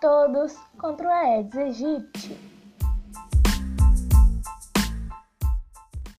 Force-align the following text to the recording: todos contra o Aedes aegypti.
todos 0.00 0.56
contra 0.78 1.08
o 1.08 1.10
Aedes 1.10 1.56
aegypti. 1.56 2.47